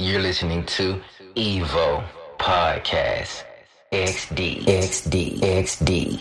You're 0.00 0.22
listening 0.22 0.64
to 0.64 0.98
Evo 1.36 2.02
Podcast 2.38 3.44
XD 3.92 4.62
XD 4.62 5.40
XD. 5.40 6.20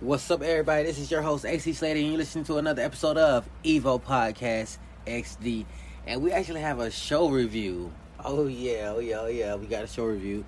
What's 0.00 0.30
up, 0.30 0.42
everybody? 0.42 0.82
This 0.82 0.98
is 0.98 1.10
your 1.10 1.22
host, 1.22 1.46
AC 1.46 1.72
Slater, 1.72 1.98
and 1.98 2.08
you're 2.08 2.18
listening 2.18 2.44
to 2.44 2.58
another 2.58 2.82
episode 2.82 3.16
of 3.16 3.48
Evo 3.64 3.98
Podcast 3.98 4.76
XD. 5.06 5.64
And 6.06 6.22
we 6.22 6.32
actually 6.32 6.60
have 6.60 6.80
a 6.80 6.90
show 6.90 7.30
review. 7.30 7.90
Oh, 8.22 8.46
yeah, 8.46 8.92
oh, 8.94 8.98
yeah, 8.98 9.20
oh, 9.20 9.28
yeah. 9.28 9.54
We 9.54 9.68
got 9.68 9.84
a 9.84 9.86
show 9.86 10.04
review. 10.04 10.44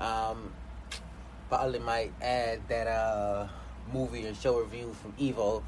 Um, 0.00 0.52
probably 1.48 1.78
might 1.78 2.12
add 2.20 2.66
that 2.66 2.88
uh, 2.88 3.46
movie 3.92 4.26
and 4.26 4.36
show 4.36 4.58
review 4.58 4.92
from 5.00 5.12
Evo. 5.12 5.62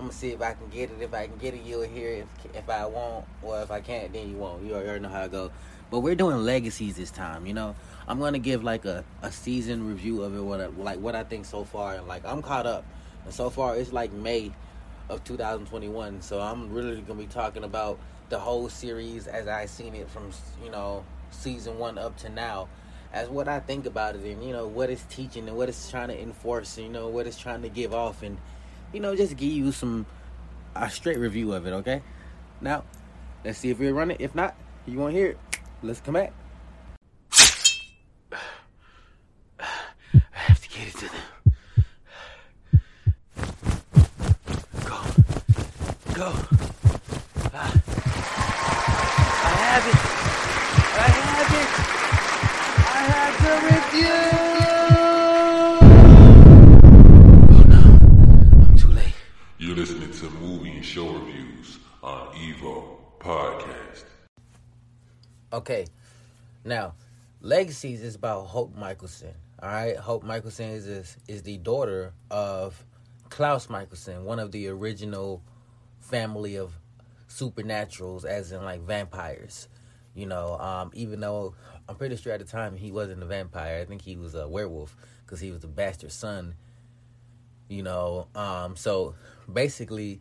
I'm 0.00 0.06
gonna 0.06 0.14
see 0.14 0.30
if 0.30 0.40
I 0.40 0.54
can 0.54 0.66
get 0.70 0.90
it. 0.90 1.02
If 1.02 1.12
I 1.12 1.26
can 1.26 1.36
get 1.36 1.52
it, 1.52 1.60
you'll 1.62 1.82
hear. 1.82 2.08
If, 2.08 2.56
if 2.56 2.70
I 2.70 2.86
won't, 2.86 3.26
or 3.42 3.60
if 3.60 3.70
I 3.70 3.82
can't, 3.82 4.10
then 4.10 4.30
you 4.30 4.36
won't. 4.38 4.64
You 4.64 4.72
already 4.72 4.98
know 5.00 5.10
how 5.10 5.24
it 5.24 5.30
goes. 5.30 5.50
But 5.90 6.00
we're 6.00 6.14
doing 6.14 6.38
legacies 6.38 6.96
this 6.96 7.10
time. 7.10 7.44
You 7.44 7.52
know, 7.52 7.76
I'm 8.08 8.18
gonna 8.18 8.38
give 8.38 8.64
like 8.64 8.86
a, 8.86 9.04
a 9.20 9.30
season 9.30 9.86
review 9.86 10.22
of 10.22 10.34
it. 10.34 10.40
What 10.40 10.62
I, 10.62 10.66
like 10.68 11.00
what 11.00 11.14
I 11.14 11.22
think 11.22 11.44
so 11.44 11.64
far, 11.64 11.96
and 11.96 12.08
like 12.08 12.24
I'm 12.24 12.40
caught 12.40 12.66
up. 12.66 12.86
And 13.26 13.34
so 13.34 13.50
far, 13.50 13.76
it's 13.76 13.92
like 13.92 14.10
May 14.10 14.52
of 15.10 15.22
2021. 15.24 16.22
So 16.22 16.40
I'm 16.40 16.72
really 16.72 17.02
gonna 17.02 17.20
be 17.20 17.26
talking 17.26 17.64
about 17.64 17.98
the 18.30 18.38
whole 18.38 18.70
series 18.70 19.26
as 19.26 19.48
I 19.48 19.66
seen 19.66 19.94
it 19.94 20.08
from 20.08 20.30
you 20.64 20.70
know 20.70 21.04
season 21.30 21.78
one 21.78 21.98
up 21.98 22.16
to 22.20 22.30
now 22.30 22.68
as 23.12 23.28
what 23.28 23.48
I 23.48 23.60
think 23.60 23.84
about 23.84 24.16
it 24.16 24.22
and 24.22 24.42
you 24.42 24.54
know 24.54 24.66
what 24.66 24.88
it's 24.88 25.04
teaching 25.10 25.46
and 25.46 25.58
what 25.58 25.68
it's 25.68 25.90
trying 25.90 26.08
to 26.08 26.18
enforce 26.18 26.78
and 26.78 26.86
you 26.86 26.92
know 26.92 27.08
what 27.08 27.26
it's 27.26 27.36
trying 27.36 27.60
to 27.62 27.68
give 27.68 27.92
off 27.92 28.22
and 28.22 28.38
you 28.92 29.00
know 29.00 29.14
just 29.16 29.36
give 29.36 29.50
you 29.50 29.72
some 29.72 30.06
a 30.76 30.90
straight 30.90 31.18
review 31.18 31.52
of 31.52 31.66
it 31.66 31.72
okay? 31.72 32.02
Now 32.60 32.84
let's 33.44 33.58
see 33.58 33.70
if 33.70 33.78
we 33.78 33.88
run 33.90 34.10
it. 34.10 34.20
If 34.20 34.34
not 34.34 34.54
you 34.86 34.98
want 34.98 35.14
to 35.14 35.18
hear 35.18 35.28
it. 35.30 35.38
Let's 35.82 36.00
come 36.00 36.14
back. 36.14 36.32
I 39.62 39.66
have 40.32 40.60
to 40.60 40.68
get 40.68 40.88
it 40.88 40.94
to 40.98 41.06
them. 41.06 41.22
Go. 44.84 44.98
Go. 46.14 46.32
Ah. 47.54 47.72
I 49.42 49.54
have 49.66 49.86
it. 49.86 49.96
I 50.96 51.08
have 51.30 51.52
it. 51.60 51.68
I 52.86 53.00
have 53.14 53.34
the 53.44 53.54
review. 53.70 54.20
Oh 57.52 57.64
no, 57.68 57.82
I'm 58.66 58.76
too 58.76 58.88
late. 58.88 59.14
You're 59.58 59.76
listening 59.76 60.10
to 60.12 60.30
movie 60.30 60.72
and 60.72 60.84
show 60.84 61.08
reviews 61.12 61.78
on 62.02 62.28
Evo 62.34 62.98
Podcast. 63.18 64.04
Okay, 65.70 65.86
now 66.64 66.94
Legacies 67.40 68.02
is 68.02 68.16
about 68.16 68.46
Hope 68.46 68.76
Mikaelson. 68.76 69.34
All 69.62 69.68
right, 69.68 69.96
Hope 69.96 70.24
Mikaelson 70.24 70.72
is 70.72 70.88
is, 70.88 71.16
is 71.28 71.42
the 71.44 71.58
daughter 71.58 72.12
of 72.28 72.84
Klaus 73.28 73.68
Mikaelson, 73.68 74.24
one 74.24 74.40
of 74.40 74.50
the 74.50 74.66
original 74.66 75.44
family 76.00 76.56
of 76.56 76.72
supernaturals, 77.28 78.24
as 78.24 78.50
in 78.50 78.64
like 78.64 78.80
vampires. 78.80 79.68
You 80.12 80.26
know, 80.26 80.58
um, 80.58 80.90
even 80.92 81.20
though 81.20 81.54
I'm 81.88 81.94
pretty 81.94 82.16
sure 82.16 82.32
at 82.32 82.40
the 82.40 82.46
time 82.46 82.74
he 82.74 82.90
wasn't 82.90 83.22
a 83.22 83.26
vampire, 83.26 83.80
I 83.80 83.84
think 83.84 84.02
he 84.02 84.16
was 84.16 84.34
a 84.34 84.48
werewolf 84.48 84.96
because 85.24 85.38
he 85.38 85.52
was 85.52 85.60
the 85.60 85.68
bastard 85.68 86.10
son. 86.10 86.56
You 87.68 87.84
know, 87.84 88.26
um, 88.34 88.74
so 88.74 89.14
basically, 89.52 90.20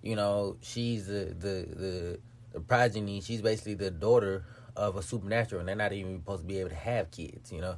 you 0.00 0.16
know, 0.16 0.56
she's 0.62 1.08
the 1.08 1.36
the 1.38 1.66
the, 1.76 2.20
the 2.52 2.60
progeny. 2.60 3.20
She's 3.20 3.42
basically 3.42 3.74
the 3.74 3.90
daughter 3.90 4.44
of 4.78 4.96
a 4.96 5.02
supernatural, 5.02 5.60
and 5.60 5.68
they're 5.68 5.76
not 5.76 5.92
even 5.92 6.18
supposed 6.20 6.42
to 6.42 6.46
be 6.48 6.60
able 6.60 6.70
to 6.70 6.76
have 6.76 7.10
kids. 7.10 7.52
You 7.52 7.60
know, 7.60 7.76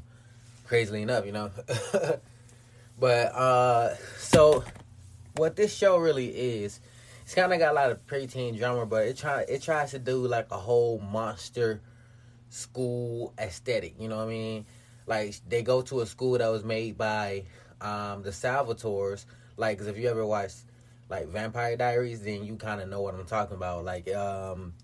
crazily 0.66 1.02
enough, 1.02 1.24
you 1.26 1.32
know. 1.32 1.50
but 2.98 3.34
uh, 3.34 3.94
so 4.18 4.62
what 5.36 5.56
this 5.56 5.74
show 5.74 5.96
really 5.96 6.28
is, 6.28 6.80
it's 7.22 7.34
kind 7.34 7.52
of 7.52 7.58
got 7.58 7.72
a 7.72 7.74
lot 7.74 7.90
of 7.90 8.06
preteen 8.06 8.56
drama, 8.58 8.86
but 8.86 9.06
it 9.06 9.16
try 9.16 9.42
it 9.48 9.62
tries 9.62 9.92
to 9.92 9.98
do 9.98 10.26
like 10.26 10.46
a 10.50 10.58
whole 10.58 10.98
monster 11.00 11.80
school 12.50 13.32
aesthetic. 13.38 13.94
You 13.98 14.08
know 14.08 14.18
what 14.18 14.26
I 14.26 14.30
mean? 14.30 14.66
Like 15.06 15.34
they 15.48 15.62
go 15.62 15.82
to 15.82 16.00
a 16.00 16.06
school 16.06 16.38
that 16.38 16.48
was 16.48 16.64
made 16.64 16.98
by 16.98 17.44
um, 17.80 18.22
the 18.22 18.30
Salvatores. 18.30 19.24
Like, 19.56 19.78
'cause 19.78 19.86
if 19.88 19.98
you 19.98 20.08
ever 20.08 20.24
watched 20.24 20.58
like 21.08 21.28
Vampire 21.28 21.76
Diaries, 21.76 22.22
then 22.22 22.44
you 22.44 22.56
kind 22.56 22.80
of 22.80 22.88
know 22.88 23.00
what 23.00 23.14
I'm 23.14 23.26
talking 23.26 23.56
about. 23.56 23.84
Like, 23.84 24.12
um, 24.14 24.74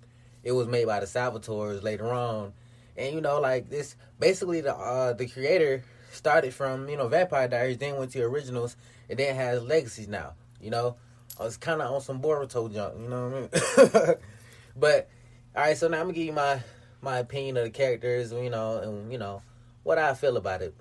it 0.46 0.52
was 0.52 0.68
made 0.68 0.86
by 0.86 1.00
the 1.00 1.08
Salvators 1.08 1.82
later 1.82 2.12
on, 2.12 2.52
and 2.96 3.12
you 3.12 3.20
know, 3.20 3.40
like 3.40 3.68
this 3.68 3.96
basically 4.20 4.60
the 4.60 4.76
uh, 4.76 5.12
the 5.12 5.26
creator 5.26 5.82
started 6.12 6.54
from 6.54 6.88
you 6.88 6.96
know 6.96 7.08
Vampire 7.08 7.48
Diaries, 7.48 7.78
then 7.78 7.96
went 7.96 8.12
to 8.12 8.22
originals, 8.22 8.76
and 9.10 9.18
then 9.18 9.34
has 9.34 9.60
legacies 9.60 10.06
now. 10.06 10.34
You 10.60 10.70
know, 10.70 10.94
I 11.40 11.42
was 11.42 11.56
kind 11.56 11.82
of 11.82 11.92
on 11.92 12.00
some 12.00 12.22
Boruto 12.22 12.72
junk. 12.72 12.94
You 12.96 13.08
know 13.08 13.28
what 13.28 13.90
I 13.92 14.06
mean? 14.06 14.14
but 14.76 15.10
all 15.56 15.62
right, 15.64 15.76
so 15.76 15.88
now 15.88 15.96
I'm 15.96 16.04
gonna 16.04 16.12
give 16.12 16.26
you 16.26 16.32
my 16.32 16.62
my 17.02 17.18
opinion 17.18 17.56
of 17.56 17.64
the 17.64 17.70
characters, 17.70 18.30
you 18.30 18.48
know, 18.48 18.78
and 18.78 19.10
you 19.10 19.18
know 19.18 19.42
what 19.82 19.98
I 19.98 20.14
feel 20.14 20.36
about 20.36 20.62
it. 20.62 20.76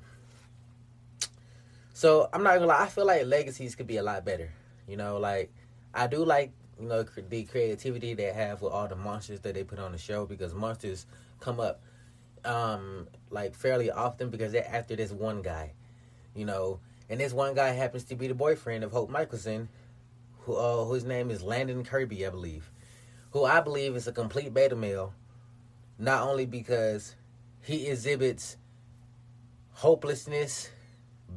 So 1.96 2.30
I'm 2.32 2.44
not 2.44 2.54
gonna 2.54 2.68
lie, 2.68 2.84
I 2.84 2.88
feel 2.88 3.08
like 3.08 3.26
legacies 3.26 3.74
could 3.74 3.88
be 3.88 3.98
a 3.98 4.04
lot 4.04 4.24
better. 4.24 4.52
You 4.88 4.96
know, 4.96 5.18
like 5.18 5.52
I 5.92 6.06
do 6.06 6.24
like 6.24 6.52
you 6.80 6.88
know 6.88 7.04
the 7.04 7.44
creativity 7.44 8.14
they 8.14 8.34
have 8.34 8.62
with 8.62 8.72
all 8.72 8.88
the 8.88 8.96
monsters 8.96 9.40
that 9.42 9.54
they 9.54 9.64
put 9.64 9.80
on 9.80 9.92
the 9.92 9.98
show 9.98 10.26
because 10.26 10.54
monsters 10.54 11.06
come 11.40 11.60
up 11.60 11.82
um 12.44 13.08
like 13.30 13.56
fairly 13.56 13.90
often 13.90 14.30
because 14.30 14.52
they're 14.52 14.68
after 14.68 14.96
this 14.96 15.12
one 15.12 15.42
guy, 15.42 15.74
you 16.36 16.46
know, 16.46 16.80
and 17.10 17.20
this 17.20 17.34
one 17.34 17.54
guy 17.54 17.70
happens 17.70 18.04
to 18.06 18.16
be 18.16 18.28
the 18.28 18.34
boyfriend 18.34 18.84
of 18.84 18.92
Hope 18.92 19.10
Mikaelson, 19.10 19.68
who 20.42 20.56
uh, 20.56 20.86
whose 20.86 21.04
name 21.04 21.32
is 21.32 21.42
Landon 21.42 21.84
Kirby, 21.84 22.26
I 22.26 22.30
believe, 22.30 22.70
who 23.32 23.46
I 23.46 23.62
believe 23.62 23.96
is 23.96 24.08
a 24.08 24.12
complete 24.12 24.54
beta 24.54 24.76
male, 24.76 25.14
not 25.98 26.24
only 26.24 26.46
because 26.46 27.16
he 27.62 27.88
exhibits 27.88 28.58
hopelessness, 29.74 30.70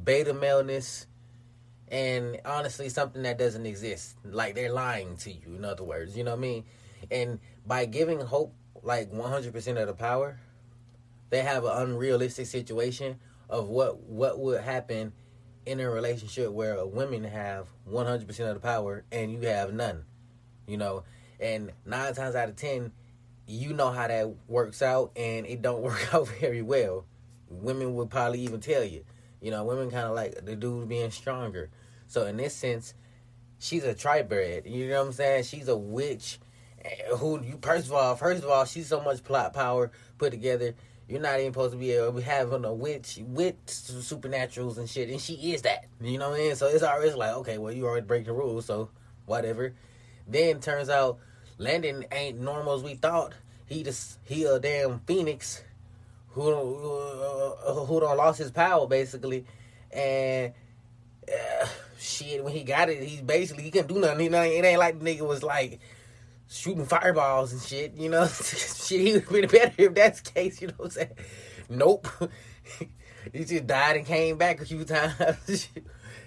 beta 0.03 0.33
maleness, 0.33 1.07
and 1.91 2.39
honestly 2.45 2.89
something 2.89 3.23
that 3.23 3.37
doesn't 3.37 3.65
exist. 3.65 4.15
Like 4.23 4.55
they're 4.55 4.71
lying 4.71 5.17
to 5.17 5.31
you, 5.31 5.55
in 5.55 5.65
other 5.65 5.83
words. 5.83 6.17
You 6.17 6.23
know 6.23 6.31
what 6.31 6.39
I 6.39 6.41
mean? 6.41 6.63
And 7.11 7.39
by 7.65 7.85
giving 7.85 8.19
hope 8.21 8.53
like 8.83 9.11
one 9.11 9.29
hundred 9.29 9.53
percent 9.53 9.77
of 9.77 9.87
the 9.87 9.93
power, 9.93 10.39
they 11.29 11.41
have 11.41 11.65
an 11.65 11.71
unrealistic 11.75 12.45
situation 12.45 13.19
of 13.49 13.67
what 13.67 14.01
what 14.03 14.39
would 14.39 14.61
happen 14.61 15.13
in 15.65 15.79
a 15.79 15.89
relationship 15.89 16.51
where 16.51 16.75
a 16.75 16.87
women 16.87 17.23
have 17.23 17.67
one 17.85 18.05
hundred 18.05 18.27
percent 18.27 18.49
of 18.49 18.55
the 18.55 18.61
power 18.61 19.03
and 19.11 19.31
you 19.31 19.39
have 19.41 19.73
none. 19.73 20.03
You 20.67 20.77
know, 20.77 21.03
and 21.39 21.71
nine 21.85 22.13
times 22.13 22.35
out 22.35 22.49
of 22.49 22.55
ten, 22.55 22.91
you 23.47 23.73
know 23.73 23.91
how 23.91 24.07
that 24.07 24.31
works 24.47 24.81
out, 24.81 25.11
and 25.15 25.45
it 25.47 25.61
don't 25.61 25.81
work 25.83 26.13
out 26.13 26.27
very 26.39 26.61
well. 26.61 27.05
Women 27.49 27.95
would 27.95 28.11
probably 28.11 28.41
even 28.41 28.59
tell 28.59 28.83
you. 28.83 29.03
You 29.41 29.51
know, 29.51 29.63
women 29.63 29.89
kind 29.91 30.07
of 30.07 30.15
like 30.15 30.45
the 30.45 30.55
dude 30.55 30.89
being 30.89 31.11
stronger. 31.11 31.69
So 32.07 32.25
in 32.25 32.37
this 32.37 32.55
sense, 32.55 32.93
she's 33.59 33.83
a 33.83 33.93
tribred. 33.93 34.65
You 34.65 34.89
know 34.89 34.99
what 34.99 35.07
I'm 35.07 35.13
saying? 35.13 35.43
She's 35.43 35.67
a 35.67 35.77
witch. 35.77 36.39
eh, 36.83 37.15
Who 37.17 37.41
you? 37.43 37.59
First 37.61 37.87
of 37.87 37.93
all, 37.93 38.15
first 38.15 38.43
of 38.43 38.49
all, 38.49 38.65
she's 38.65 38.87
so 38.87 39.01
much 39.01 39.23
plot 39.23 39.53
power 39.53 39.91
put 40.17 40.31
together. 40.31 40.75
You're 41.07 41.21
not 41.21 41.39
even 41.39 41.53
supposed 41.53 41.71
to 41.71 41.77
be 41.79 41.91
able 41.91 42.19
to 42.19 42.21
having 42.21 42.65
a 42.65 42.73
witch 42.73 43.19
with 43.23 43.65
supernaturals 43.65 44.77
and 44.77 44.87
shit, 44.87 45.09
and 45.09 45.19
she 45.19 45.53
is 45.53 45.63
that. 45.63 45.85
You 45.99 46.19
know 46.19 46.29
what 46.29 46.39
I 46.39 46.43
mean? 46.43 46.55
So 46.55 46.67
it's 46.67 46.83
always 46.83 47.15
like, 47.15 47.33
okay, 47.37 47.57
well, 47.57 47.73
you 47.73 47.85
already 47.87 48.05
break 48.05 48.25
the 48.25 48.33
rules, 48.33 48.65
so 48.65 48.89
whatever. 49.25 49.73
Then 50.27 50.59
turns 50.59 50.87
out 50.89 51.17
Landon 51.57 52.05
ain't 52.11 52.39
normal 52.39 52.75
as 52.75 52.83
we 52.83 52.93
thought. 52.93 53.33
He 53.65 53.81
just 53.83 54.19
he 54.23 54.43
a 54.43 54.59
damn 54.59 54.99
phoenix 54.99 55.63
who 56.41 57.59
uh, 57.65 57.85
who 57.85 57.99
don't 57.99 58.17
lost 58.17 58.39
his 58.39 58.51
power 58.51 58.87
basically, 58.87 59.45
and 59.91 60.53
uh, 61.27 61.67
shit 61.97 62.43
when 62.43 62.53
he 62.53 62.63
got 62.63 62.89
it, 62.89 63.03
he's 63.03 63.21
basically 63.21 63.63
he 63.63 63.71
couldn't 63.71 63.87
do 63.87 63.99
nothing. 63.99 64.25
You 64.25 64.29
know, 64.29 64.41
it 64.41 64.63
ain't 64.63 64.79
like 64.79 64.99
the 64.99 65.05
nigga 65.05 65.27
was 65.27 65.43
like 65.43 65.79
shooting 66.47 66.85
fireballs 66.85 67.53
and 67.53 67.61
shit. 67.61 67.95
You 67.95 68.09
know, 68.09 68.27
shit 68.27 69.01
he 69.01 69.13
would 69.13 69.29
been 69.29 69.47
better 69.47 69.73
if 69.77 69.93
that's 69.93 70.21
the 70.21 70.31
case. 70.31 70.61
You 70.61 70.67
know 70.69 70.73
what 70.77 70.85
I'm 70.85 70.91
saying? 70.91 71.11
Nope. 71.69 72.07
he 73.33 73.45
just 73.45 73.67
died 73.67 73.97
and 73.97 74.05
came 74.05 74.37
back 74.37 74.61
a 74.61 74.65
few 74.65 74.83
times. 74.85 75.67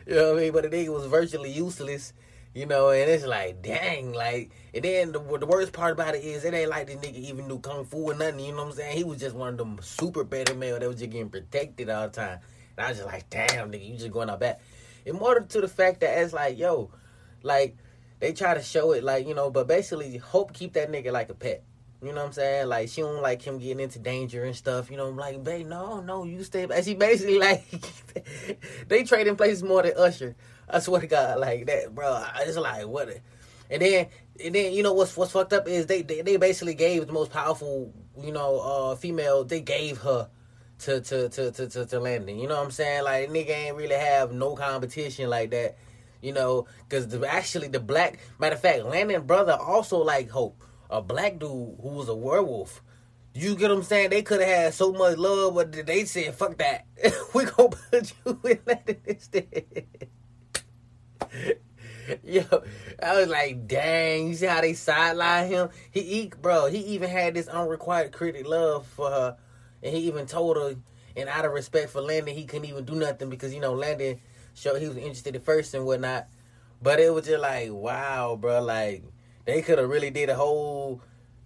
you 0.07 0.15
know 0.15 0.33
what 0.33 0.39
I 0.39 0.41
mean? 0.43 0.53
But 0.53 0.71
the 0.71 0.77
nigga 0.77 0.89
was 0.89 1.07
virtually 1.07 1.51
useless. 1.51 2.13
You 2.55 2.67
know, 2.67 2.91
and 2.91 3.11
it's 3.11 3.25
like, 3.25 3.63
dang, 3.63 4.13
like, 4.13 4.51
and 4.75 4.85
then 4.85 5.13
the, 5.13 5.21
the 5.39 5.47
worst 5.47 5.73
part 5.73 5.93
about 5.93 6.15
it 6.15 6.23
is 6.23 6.45
it 6.45 6.53
ain't 6.53 6.69
like 6.69 6.87
the 6.87 6.97
nigga 6.97 7.17
even 7.17 7.49
knew 7.49 7.59
kung 7.59 7.87
fu 7.87 8.11
or 8.11 8.15
nothing. 8.15 8.41
You 8.41 8.53
know 8.53 8.59
what 8.59 8.73
I'm 8.73 8.73
saying? 8.73 8.97
He 8.97 9.05
was 9.05 9.21
just 9.21 9.35
one 9.35 9.49
of 9.49 9.57
them 9.57 9.79
super 9.81 10.23
beta 10.23 10.55
male 10.55 10.79
that 10.79 10.87
was 10.87 10.99
just 10.99 11.11
getting 11.11 11.31
protected 11.31 11.89
all 11.89 12.09
the 12.09 12.13
time. 12.13 12.41
And 12.77 12.87
I 12.87 12.91
was 12.91 12.99
just 12.99 13.09
like, 13.09 13.31
damn, 13.31 13.73
nigga, 13.73 13.89
you 13.89 13.97
just 13.97 14.13
going 14.13 14.29
out 14.29 14.41
back. 14.41 14.61
In 15.07 15.17
more 15.17 15.41
to 15.41 15.61
the 15.63 15.69
fact 15.69 16.01
that 16.01 16.19
it's 16.19 16.35
like, 16.35 16.59
yo, 16.59 16.91
like, 17.43 17.77
they 18.23 18.33
try 18.33 18.55
to 18.55 18.63
show 18.63 18.93
it 18.93 19.03
like 19.03 19.27
you 19.27 19.35
know, 19.35 19.51
but 19.51 19.67
basically 19.67 20.17
Hope 20.17 20.53
keep 20.53 20.75
that 20.75 20.93
nigga 20.93 21.11
like 21.11 21.29
a 21.29 21.35
pet. 21.35 21.65
You 22.01 22.13
know 22.13 22.21
what 22.21 22.27
I'm 22.27 22.33
saying? 22.33 22.69
Like 22.69 22.89
she 22.89 23.01
don't 23.01 23.21
like 23.21 23.43
him 23.43 23.59
getting 23.59 23.81
into 23.81 23.99
danger 23.99 24.45
and 24.45 24.55
stuff. 24.55 24.93
You 24.93 24.97
know, 24.97 25.09
I'm 25.09 25.17
like, 25.17 25.43
babe, 25.43 25.67
no, 25.67 26.01
no, 26.01 26.23
you 26.23 26.45
stay. 26.45 26.63
And 26.63 26.85
she 26.85 26.95
basically 26.95 27.39
like 27.41 27.65
they 28.87 29.03
trading 29.03 29.35
places 29.35 29.65
more 29.65 29.83
than 29.83 29.95
Usher. 29.97 30.37
I 30.69 30.79
swear 30.79 31.01
to 31.01 31.07
God, 31.07 31.39
like 31.39 31.67
that, 31.67 31.95
bro. 31.95 32.13
I 32.13 32.45
just 32.45 32.59
like 32.59 32.87
what. 32.87 33.09
And 33.71 33.83
then, 33.83 34.07
and 34.43 34.55
then 34.55 34.73
you 34.73 34.83
know 34.83 34.93
what's 34.93 35.17
what's 35.17 35.33
fucked 35.33 35.53
up 35.53 35.69
is 35.69 35.87
they 35.87 36.03
they, 36.03 36.23
they 36.23 36.37
basically 36.37 36.75
gave 36.75 37.07
the 37.07 37.13
most 37.13 37.31
powerful 37.31 37.93
you 38.21 38.33
know 38.33 38.61
uh 38.61 38.97
female 38.97 39.45
they 39.45 39.61
gave 39.61 39.99
her 39.99 40.29
to 40.81 41.01
to 41.01 41.29
to 41.29 41.51
to 41.53 41.69
to, 41.69 41.87
to 41.87 42.01
Landon. 42.01 42.39
You 42.39 42.49
know 42.49 42.57
what 42.57 42.65
I'm 42.67 42.71
saying? 42.71 43.05
Like 43.05 43.31
nigga 43.31 43.51
ain't 43.51 43.77
really 43.77 43.95
have 43.95 44.33
no 44.33 44.55
competition 44.55 45.31
like 45.31 45.51
that. 45.51 45.79
You 46.21 46.33
know, 46.33 46.67
because 46.89 47.09
the, 47.09 47.27
actually 47.27 47.69
the 47.69 47.81
black 47.81 48.19
matter 48.39 48.55
of 48.55 48.61
fact, 48.61 48.85
Landon 48.85 49.27
brother 49.27 49.59
also 49.61 49.99
like 49.99 50.31
Hope 50.31 50.63
a 50.93 51.01
black 51.01 51.39
dude 51.39 51.49
who 51.81 51.89
was 51.89 52.09
a 52.09 52.15
werewolf. 52.15 52.83
You 53.35 53.57
get 53.57 53.71
what 53.71 53.79
I'm 53.79 53.83
saying? 53.83 54.11
They 54.11 54.21
could 54.23 54.41
have 54.41 54.49
had 54.49 54.75
so 54.75 54.93
much 54.93 55.17
love, 55.17 55.55
but 55.55 55.73
they 55.73 56.05
said, 56.05 56.35
"Fuck 56.35 56.59
that, 56.59 56.87
we 57.35 57.47
gonna 57.47 57.71
put 57.71 58.13
you 58.25 58.39
in 58.45 58.59
that 58.67 58.99
instead." 59.07 59.87
Yo, 62.25 62.43
I 63.03 63.21
was 63.21 63.29
like, 63.29 63.67
"Dang!" 63.67 64.29
You 64.29 64.35
see 64.35 64.47
how 64.47 64.61
they 64.61 64.75
sideline 64.75 65.49
him? 65.49 65.69
He, 65.91 66.03
he, 66.03 66.33
bro, 66.41 66.67
he 66.67 66.79
even 66.79 67.09
had 67.09 67.35
this 67.35 67.49
unrequited 67.49 68.13
critic 68.13 68.47
love 68.47 68.87
for 68.87 69.09
her, 69.11 69.37
and 69.83 69.95
he 69.95 70.09
even 70.09 70.27
told 70.27 70.57
her, 70.57 70.75
and 71.17 71.29
out 71.29 71.45
of 71.45 71.53
respect 71.53 71.91
for 71.91 72.01
Landon, 72.01 72.35
he 72.35 72.45
couldn't 72.45 72.69
even 72.69 72.85
do 72.85 72.95
nothing 72.95 73.31
because 73.31 73.55
you 73.55 73.61
know 73.61 73.75
Landon 73.75 74.21
showed 74.55 74.81
he 74.81 74.89
was 74.89 74.97
interested 74.97 75.37
at 75.37 75.45
first 75.45 75.75
and 75.75 75.87
whatnot. 75.87 76.27
But 76.83 76.99
it 76.99 77.15
was 77.15 77.27
just 77.27 77.41
like, 77.41 77.71
wow, 77.71 78.37
bro, 78.41 78.61
like 78.63 79.05
they 79.45 79.63
could 79.63 79.79
have 79.79 79.89
really 79.89 80.11
did 80.11 80.29
a 80.29 80.35
whole 80.35 81.01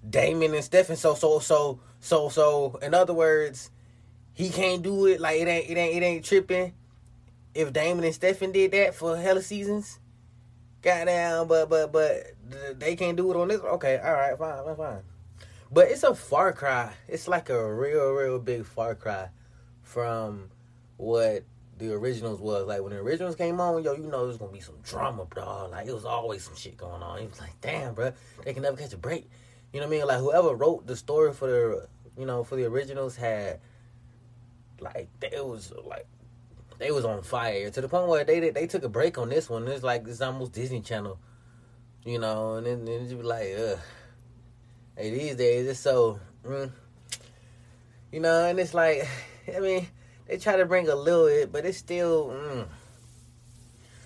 Damon 0.09 0.55
and 0.55 0.65
Stefan. 0.65 0.97
So 0.97 1.15
so 1.15 1.39
so 1.39 1.81
so 2.01 2.29
so. 2.29 2.79
In 2.83 2.95
other 2.95 3.15
words, 3.15 3.71
he 4.33 4.49
can't 4.49 4.83
do 4.83 5.07
it. 5.07 5.21
Like 5.21 5.41
it 5.41 5.49
ain't 5.49 5.71
it 5.71 5.77
ain't 5.77 6.03
it 6.03 6.07
ain't 6.07 6.25
tripping. 6.25 6.73
If 7.57 7.73
Damon 7.73 8.05
and 8.05 8.15
Stefan 8.15 8.53
did 8.53 8.73
that 8.73 8.95
for 8.95 9.17
hella 9.17 9.43
seasons, 9.43 9.99
goddamn. 10.83 11.49
But 11.49 11.69
but 11.69 11.91
but 11.93 12.35
they 12.79 12.97
can't 12.97 13.17
do 13.17 13.31
it 13.31 13.37
on 13.37 13.49
this. 13.49 13.61
Okay, 13.61 13.99
all 13.99 14.13
right, 14.13 14.39
fine, 14.39 14.65
fine, 14.65 14.77
fine. 14.77 15.03
But 15.71 15.89
it's 15.89 16.03
a 16.03 16.15
far 16.15 16.53
cry. 16.53 16.93
It's 17.09 17.27
like 17.27 17.49
a 17.49 17.75
real 17.75 18.11
real 18.13 18.39
big 18.39 18.67
far 18.67 18.95
cry 18.95 19.31
from 19.83 20.51
what 20.97 21.45
the 21.79 21.93
originals 21.93 22.41
was. 22.41 22.67
Like 22.67 22.83
when 22.83 22.93
the 22.93 22.99
originals 22.99 23.37
came 23.37 23.61
on, 23.61 23.83
yo, 23.83 23.95
you 23.95 24.07
know 24.07 24.25
it 24.25 24.29
was 24.29 24.37
gonna 24.37 24.53
be 24.53 24.61
some 24.61 24.79
drama, 24.83 25.25
bro. 25.25 25.69
Like 25.71 25.87
it 25.87 25.95
was 25.95 26.05
always 26.05 26.45
some 26.45 26.57
shit 26.57 26.77
going 26.77 27.03
on. 27.03 27.21
He 27.21 27.27
was 27.27 27.41
like, 27.41 27.61
damn, 27.61 27.95
bro, 27.95 28.13
they 28.45 28.53
can 28.53 28.63
never 28.63 28.77
catch 28.77 28.93
a 28.93 28.99
break. 28.99 29.29
You 29.73 29.81
know 29.81 29.87
what 29.87 29.95
I 29.95 29.99
mean? 29.99 30.07
Like 30.07 30.21
whoever 30.21 30.55
wrote 30.55 30.87
the 30.87 30.97
story 30.97 31.33
for 31.33 31.49
the, 31.49 31.89
you 32.19 32.27
know, 32.27 32.45
for 32.45 32.57
the 32.57 32.65
originals 32.65 33.17
had, 33.17 33.61
like, 34.81 35.09
it 35.21 35.45
was 35.45 35.73
like, 35.85 36.07
they 36.79 36.91
was 36.91 37.05
on 37.05 37.23
fire 37.23 37.71
to 37.71 37.81
the 37.81 37.89
point 37.89 38.09
where 38.09 38.25
they 38.25 38.51
they 38.51 38.67
took 38.67 38.85
a 38.85 38.89
break 38.89 39.19
on 39.19 39.29
this 39.29 39.49
one. 39.49 39.67
It's 39.69 39.83
like 39.83 40.07
it's 40.07 40.21
almost 40.21 40.53
Disney 40.53 40.81
Channel, 40.81 41.19
you 42.05 42.19
know, 42.19 42.55
and 42.55 42.67
then, 42.67 42.85
then 42.85 43.09
be 43.09 43.23
like, 43.23 43.55
ugh. 43.59 43.79
Hey, 44.97 45.11
these 45.11 45.37
days 45.37 45.67
it's 45.67 45.81
so, 45.81 46.19
mm, 46.45 46.71
you 48.11 48.21
know, 48.21 48.47
and 48.47 48.59
it's 48.59 48.75
like, 48.75 49.07
I 49.55 49.61
mean 49.61 49.87
they 50.27 50.39
try 50.39 50.57
to 50.57 50.67
bring 50.67 50.89
a 50.89 50.95
little 50.95 51.27
bit, 51.27 51.53
but 51.53 51.65
it's 51.65 51.79
still 51.79 52.29
mm, 52.29 52.67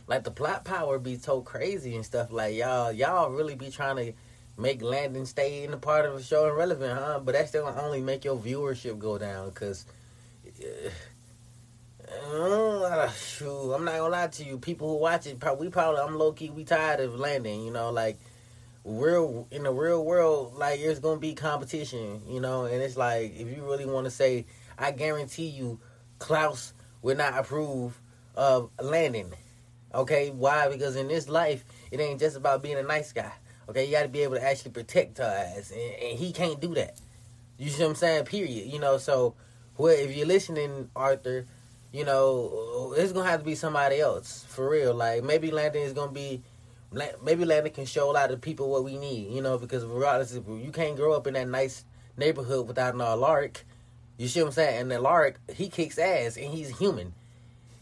like 0.07 0.25
the 0.25 0.31
plot 0.31 0.65
power 0.65 0.99
be 0.99 1.17
so 1.17 1.41
crazy 1.41 1.97
and 1.97 2.05
stuff. 2.05 2.31
Like 2.31 2.55
y'all, 2.55 2.93
y'all 2.93 3.31
really 3.31 3.55
be 3.55 3.71
trying 3.71 3.97
to 3.97 4.13
make 4.59 4.83
Landon 4.83 5.25
stay 5.25 5.65
in 5.65 5.71
the 5.71 5.79
part 5.79 6.05
of 6.05 6.17
the 6.17 6.23
show 6.23 6.47
irrelevant, 6.47 6.99
huh? 6.99 7.21
But 7.25 7.33
that's 7.33 7.49
still 7.49 7.67
only 7.67 8.01
make 8.01 8.25
your 8.25 8.37
viewership 8.37 8.99
go 8.99 9.19
down 9.19 9.51
because. 9.51 9.87
Uh, 12.13 13.09
shoot, 13.11 13.73
I'm 13.73 13.85
not 13.85 13.99
gonna 13.99 14.10
lie 14.21 14.29
to 14.29 14.45
you. 14.45 14.59
People 14.59 14.91
who 14.91 14.97
watch 14.97 15.27
it, 15.27 15.43
we 15.59 15.69
probably, 15.69 16.01
I'm 16.01 16.17
low 16.17 16.33
key, 16.33 16.51
we 16.51 16.65
tired 16.65 17.01
of 17.01 17.19
Landon. 17.19 17.65
You 17.65 17.73
know, 17.73 17.91
like 17.91 18.19
real 18.85 19.47
in 19.51 19.65
the 19.65 19.73
real 19.73 20.05
world, 20.05 20.55
like 20.57 20.81
there's 20.81 21.01
gonna 21.01 21.21
be 21.21 21.35
competition. 21.35 22.23
You 22.29 22.41
know, 22.41 22.65
and 22.65 22.83
it's 22.83 22.97
like 22.97 23.35
if 23.37 23.55
you 23.57 23.65
really 23.65 23.87
want 23.87 24.05
to 24.05 24.11
say, 24.11 24.47
I 24.79 24.91
guarantee 24.91 25.49
you, 25.49 25.81
Klaus 26.19 26.73
would 27.03 27.19
not 27.19 27.39
approve 27.39 28.01
of 28.35 28.71
Landon. 28.81 29.33
Okay, 29.95 30.31
why? 30.31 30.69
Because 30.69 30.97
in 30.97 31.09
this 31.09 31.29
life, 31.29 31.65
it 31.91 32.01
ain't 32.01 32.21
just 32.21 32.37
about 32.37 32.63
being 32.63 32.77
a 32.77 32.83
nice 32.83 33.13
guy. 33.13 33.33
Okay, 33.69 33.87
you 33.87 33.93
got 33.93 34.03
to 34.03 34.09
be 34.09 34.23
able 34.23 34.37
to 34.37 34.43
actually 34.43 34.73
protect 34.73 35.19
her 35.19 35.25
ass, 35.25 35.71
and, 35.71 35.81
and, 35.81 36.19
he 36.19 36.33
can't 36.33 36.61
do 36.61 36.75
that. 36.75 36.97
You 37.59 37.69
see 37.71 37.83
what 37.83 37.91
I'm 37.91 37.95
saying? 37.97 38.25
Period. 38.25 38.73
You 38.73 38.79
know, 38.81 38.99
so 38.99 39.35
well, 39.77 39.95
if 39.95 40.17
you're 40.17 40.27
listening, 40.27 40.91
Arthur, 40.95 41.47
you 41.93 42.05
know 42.05 42.95
it's 42.97 43.13
gonna 43.13 43.29
have 43.29 43.41
to 43.41 43.47
be 43.47 43.55
somebody 43.55 44.01
else 44.01 44.45
for 44.49 44.69
real. 44.69 44.95
Like 44.95 45.25
maybe 45.25 45.51
Landon 45.51 45.83
is 45.83 45.93
gonna 45.93 46.13
be, 46.13 46.43
maybe 47.23 47.45
Landon 47.45 47.73
can 47.73 47.87
show 47.87 48.11
a 48.11 48.13
lot 48.13 48.31
of 48.31 48.41
people 48.41 48.71
what 48.71 48.85
we 48.85 48.99
need. 48.99 49.33
You 49.33 49.43
know, 49.43 49.59
because 49.59 49.85
regardless, 49.85 50.35
of 50.35 50.49
you 50.49 50.71
can't 50.73 50.97
grow 50.97 51.13
up 51.13 51.27
in 51.27 51.35
that 51.35 51.49
nice 51.49 51.85
neighborhood 52.17 52.69
without 52.69 52.95
an 52.95 53.01
Alaric. 53.01 53.65
You 54.17 54.29
see 54.29 54.41
what 54.41 54.49
I'm 54.49 54.53
saying? 54.53 54.81
And 54.83 54.93
Alaric, 54.93 55.37
he 55.55 55.69
kicks 55.69 55.99
ass 55.99 56.37
and 56.37 56.53
he's 56.53 56.77
human. 56.79 57.15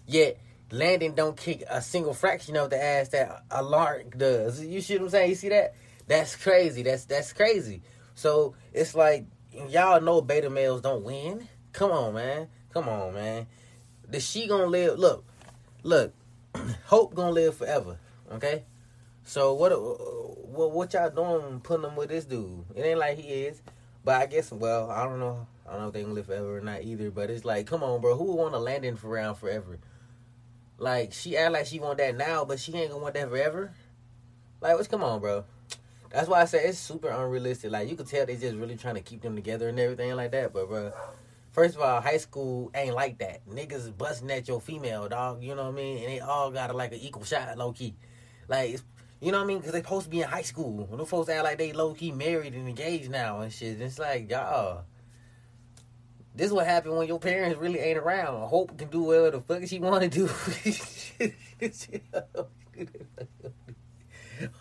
Yet 0.07 0.39
Landon 0.71 1.15
don't 1.15 1.37
kick 1.37 1.65
a 1.69 1.83
single 1.83 2.15
fraction 2.15 2.57
of 2.57 2.71
the 2.71 2.83
ass 2.83 3.09
that 3.09 3.43
a 3.51 3.57
Alaric 3.57 4.17
does. 4.17 4.63
You 4.63 4.81
see 4.81 4.95
what 4.95 5.05
I'm 5.05 5.11
saying? 5.11 5.31
You 5.31 5.37
see 5.37 5.49
that? 5.49 5.75
That's 6.07 6.37
crazy. 6.37 6.83
That's 6.83 7.05
that's 7.05 7.33
crazy. 7.33 7.83
So 8.15 8.55
it's 8.73 8.95
like 8.95 9.27
y'all 9.69 10.01
know 10.01 10.21
beta 10.21 10.51
males 10.51 10.81
don't 10.81 11.05
win. 11.05 11.49
Come 11.73 11.91
on, 11.91 12.15
man. 12.15 12.49
Come 12.73 12.89
on, 12.89 13.15
man. 13.15 13.47
The 14.09 14.21
she 14.21 14.47
gonna 14.47 14.67
live. 14.67 14.99
Look, 14.99 15.25
look. 15.83 16.15
Hope 16.87 17.15
gonna 17.15 17.33
live 17.33 17.57
forever. 17.57 17.99
Okay. 18.33 18.65
So 19.25 19.55
what? 19.55 19.73
Uh, 19.73 19.79
what? 19.79 20.73
What 20.73 20.93
y'all 20.95 21.11
doing? 21.11 21.61
Putting 21.61 21.85
him 21.85 21.97
with 21.97 22.09
this 22.09 22.25
dude? 22.25 22.65
It 22.75 22.83
ain't 22.83 22.99
like 22.99 23.19
he 23.19 23.29
is. 23.29 23.63
But 24.05 24.23
I 24.23 24.27
guess. 24.27 24.51
Well, 24.51 24.91
I 24.91 25.05
don't 25.05 25.19
know 25.19 25.47
I 25.69 25.73
don't 25.73 25.83
know 25.83 25.89
if 25.89 25.95
they 25.95 26.03
can 26.03 26.15
live 26.15 26.27
forever 26.27 26.59
or 26.59 26.61
not 26.61 26.83
either. 26.83 27.11
But 27.11 27.31
it's 27.31 27.45
like, 27.45 27.67
come 27.67 27.83
on, 27.83 28.01
bro. 28.01 28.17
Who 28.17 28.25
would 28.25 28.37
want 28.37 28.55
to 28.55 28.59
Landon 28.59 28.97
for 28.97 29.09
around 29.09 29.37
forever? 29.37 29.79
Like 30.79 31.13
she 31.13 31.37
act 31.37 31.53
like 31.53 31.67
she 31.67 31.81
want 31.81 31.99
that 31.99 32.17
now, 32.17 32.45
but 32.45 32.61
she 32.61 32.73
ain't 32.75 32.91
gonna 32.91 33.03
want 33.03 33.15
that 33.15 33.29
forever. 33.29 33.73
Like, 34.61 34.77
what's 34.77 34.89
come 34.89 35.03
on, 35.03 35.21
bro? 35.21 35.45
That's 36.11 36.29
why 36.29 36.41
I 36.41 36.45
say 36.47 36.65
it's 36.65 36.79
super 36.79 37.09
unrealistic. 37.09 37.71
Like 37.71 37.91
you 37.91 37.97
can 37.97 38.07
tell 38.07 38.25
they 38.25 38.37
just 38.37 38.57
really 38.57 38.77
trying 38.77 38.95
to 38.95 39.03
keep 39.03 39.21
them 39.21 39.35
together 39.35 39.69
and 39.69 39.79
everything 39.79 40.15
like 40.17 40.31
that. 40.31 40.53
But 40.53 40.69
bro, 40.69 40.93
first 41.59 41.75
of 41.75 41.83
all, 41.83 42.01
high 42.01 42.19
school 42.19 42.71
ain't 42.73 42.95
like 42.95 43.19
that. 43.19 43.45
Niggas 43.49 43.97
busting 43.99 44.31
at 44.31 44.47
your 44.47 44.61
female 44.61 45.09
dog. 45.09 45.43
You 45.43 45.57
know 45.57 45.65
what 45.65 45.75
I 45.75 45.77
mean? 45.77 45.99
And 45.99 46.07
they 46.07 46.21
all 46.21 46.53
got 46.53 46.71
a, 46.71 46.73
like 46.73 46.93
an 46.93 47.01
equal 47.01 47.25
shot, 47.25 47.59
low 47.59 47.73
key. 47.73 47.97
Like 48.47 48.79
you 49.21 49.33
know 49.33 49.39
what 49.39 49.45
I 49.45 49.47
mean? 49.49 49.59
Because 49.59 49.73
they 49.73 49.81
supposed 49.81 50.05
to 50.05 50.11
be 50.11 50.21
in 50.21 50.29
high 50.29 50.43
school. 50.43 50.87
When 50.87 50.99
those 50.99 51.09
folks 51.09 51.29
act 51.29 51.43
like 51.43 51.59
they 51.59 51.73
low 51.73 51.95
key 51.95 52.13
married 52.13 52.55
and 52.55 52.69
engaged 52.69 53.11
now 53.11 53.41
and 53.41 53.53
shit. 53.53 53.81
It's 53.81 53.99
like 53.99 54.31
y'all 54.31 54.85
this 56.37 56.47
is 56.47 56.53
what 56.53 56.67
happened 56.67 56.97
when 56.97 57.09
your 57.09 57.19
parents 57.19 57.59
really 57.59 57.81
ain't 57.81 57.99
around. 57.99 58.49
Hope 58.49 58.79
can 58.79 58.89
do 58.89 59.03
whatever 59.03 59.33
the 59.33 59.41
fuck 59.41 59.67
she 59.67 59.81
want 59.81 60.05
to 60.05 60.09
do. 60.09 60.29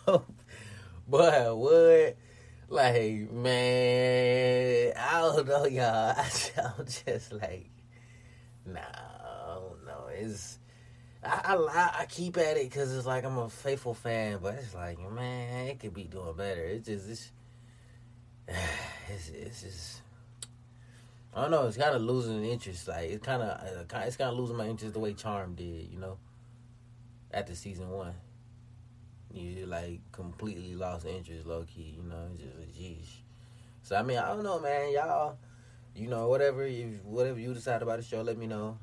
Boy, 1.06 1.54
what? 1.54 2.16
Like, 2.68 3.32
man, 3.32 4.92
I 4.94 5.20
don't 5.20 5.48
know, 5.48 5.64
y'all. 5.64 6.14
I'm 6.78 6.84
just 6.86 7.32
like, 7.32 7.70
no, 8.66 9.76
no. 9.86 10.08
It's 10.12 10.58
I, 11.24 11.54
I, 11.54 12.00
I 12.00 12.06
keep 12.06 12.36
at 12.36 12.56
it 12.56 12.70
because 12.70 12.94
it's 12.94 13.06
like 13.06 13.24
I'm 13.24 13.38
a 13.38 13.48
faithful 13.48 13.94
fan, 13.94 14.38
but 14.42 14.54
it's 14.54 14.74
like, 14.74 14.98
man, 14.98 15.66
it 15.66 15.80
could 15.80 15.94
be 15.94 16.04
doing 16.04 16.34
better. 16.36 16.62
It's 16.62 16.86
just 16.86 17.08
it's, 17.08 17.30
it's, 19.08 19.28
it's 19.30 19.62
just 19.62 20.02
I 21.34 21.42
don't 21.42 21.50
know. 21.50 21.66
It's 21.66 21.76
kind 21.76 21.94
of 21.94 22.02
losing 22.02 22.44
interest. 22.44 22.88
Like 22.88 23.10
it's 23.10 23.24
kind 23.24 23.42
of 23.42 23.48
uh, 23.48 23.98
it's 24.00 24.16
kind 24.16 24.30
of 24.30 24.38
losing 24.38 24.56
my 24.56 24.66
interest 24.66 24.94
the 24.94 25.00
way 25.00 25.14
Charm 25.14 25.54
did. 25.54 25.90
You 25.90 25.98
know, 25.98 26.18
after 27.32 27.54
season 27.54 27.90
one, 27.90 28.14
you 29.32 29.66
like 29.66 30.00
completely 30.12 30.74
lost 30.74 31.06
interest, 31.06 31.46
low 31.46 31.64
key. 31.64 31.96
You 31.96 32.08
know, 32.08 32.28
it's 32.32 32.42
just 32.42 32.58
like, 32.58 32.74
geez. 32.74 33.08
So 33.82 33.96
I 33.96 34.02
mean, 34.02 34.18
I 34.18 34.28
don't 34.28 34.44
know, 34.44 34.60
man. 34.60 34.92
Y'all, 34.92 35.38
you 35.94 36.08
know, 36.08 36.28
whatever 36.28 36.66
you 36.66 37.00
whatever 37.04 37.38
you 37.38 37.54
decide 37.54 37.82
about 37.82 37.98
the 37.98 38.04
show, 38.04 38.22
let 38.22 38.38
me 38.38 38.46
know. 38.46 38.78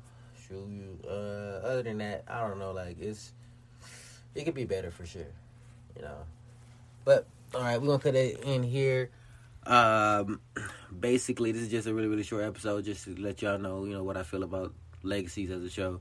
Shoot 0.46 0.68
you. 0.68 0.98
Uh, 1.04 1.66
other 1.66 1.82
than 1.82 1.98
that, 1.98 2.24
I 2.28 2.46
don't 2.46 2.58
know. 2.58 2.72
Like 2.72 3.00
it's 3.00 3.32
it 4.34 4.44
could 4.44 4.54
be 4.54 4.64
better 4.64 4.90
for 4.90 5.06
sure. 5.06 5.32
You 5.96 6.02
know, 6.02 6.18
but 7.04 7.26
all 7.54 7.62
right, 7.62 7.80
we're 7.80 7.86
gonna 7.86 7.98
put 7.98 8.14
it 8.14 8.40
in 8.44 8.62
here. 8.62 9.10
Um, 9.66 10.40
basically, 11.00 11.52
this 11.52 11.62
is 11.62 11.70
just 11.70 11.86
a 11.86 11.94
really, 11.94 12.08
really 12.08 12.22
short 12.22 12.44
episode, 12.44 12.84
just 12.84 13.04
to 13.04 13.14
let 13.16 13.42
y'all 13.42 13.58
know, 13.58 13.84
you 13.84 13.92
know, 13.92 14.04
what 14.04 14.16
I 14.16 14.22
feel 14.22 14.42
about 14.42 14.74
Legacies 15.02 15.50
as 15.50 15.62
a 15.62 15.70
show. 15.70 16.00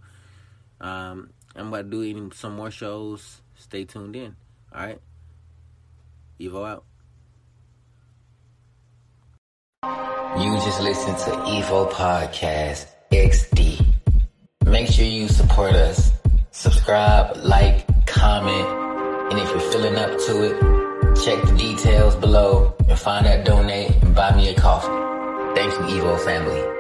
Um, 0.82 1.32
I'm 1.56 1.70
about 1.70 1.90
to 1.90 2.04
do 2.04 2.32
some 2.34 2.56
more 2.56 2.72
shows. 2.72 3.42
Stay 3.58 3.86
tuned 3.86 4.16
in. 4.16 4.36
All 4.74 4.86
right. 4.86 5.00
Evo 6.40 6.68
out. 6.68 6.84
You 10.38 10.56
just 10.58 10.82
listened 10.82 11.18
to 11.20 11.32
Evo 11.50 11.90
Podcast 11.92 12.88
XD. 13.12 13.86
Make 14.66 14.88
sure 14.88 15.06
you 15.06 15.28
support 15.28 15.74
us. 15.74 16.12
Subscribe, 16.52 17.38
like, 17.38 17.86
comment, 18.06 18.68
and 19.32 19.40
if 19.40 19.50
you're 19.50 19.72
feeling 19.72 19.96
up 19.96 20.12
to 20.26 20.44
it, 20.44 21.24
check 21.24 21.42
the 21.44 21.56
details 21.58 22.16
below 22.16 22.76
and 22.90 23.00
find 23.00 23.26
that 23.26 23.46
donate 23.46 23.92
and 24.04 24.14
buy 24.16 24.36
me 24.36 24.50
a 24.50 24.56
coffee. 24.56 24.88
Thank 25.56 25.74
you, 25.74 26.02
Evo 26.02 26.20
family. 26.20 26.75